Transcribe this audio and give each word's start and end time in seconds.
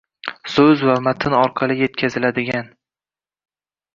so‘z 0.53 0.79
va 0.89 0.95
matn 1.07 1.35
orqali 1.41 1.75
yetkaziladigan 1.81 2.71